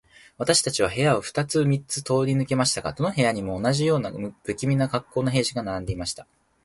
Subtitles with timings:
[0.39, 6.25] 私たちは部屋を二つ三つ通り抜けましたが、どの部屋にも、同じような無気味な恰好の兵士が並んでいました。